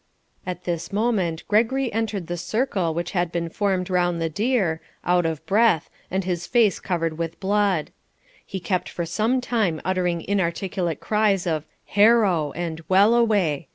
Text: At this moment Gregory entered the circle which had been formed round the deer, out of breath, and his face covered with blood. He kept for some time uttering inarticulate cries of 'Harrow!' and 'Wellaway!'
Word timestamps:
At 0.47 0.63
this 0.63 0.91
moment 0.91 1.47
Gregory 1.47 1.93
entered 1.93 2.25
the 2.25 2.35
circle 2.35 2.91
which 2.95 3.11
had 3.11 3.31
been 3.31 3.49
formed 3.49 3.87
round 3.87 4.19
the 4.19 4.29
deer, 4.29 4.81
out 5.05 5.27
of 5.27 5.45
breath, 5.45 5.91
and 6.09 6.23
his 6.23 6.47
face 6.47 6.79
covered 6.79 7.19
with 7.19 7.39
blood. 7.39 7.91
He 8.43 8.59
kept 8.59 8.89
for 8.89 9.05
some 9.05 9.39
time 9.41 9.79
uttering 9.85 10.23
inarticulate 10.27 11.01
cries 11.01 11.45
of 11.45 11.67
'Harrow!' 11.85 12.51
and 12.53 12.81
'Wellaway!' 12.89 13.67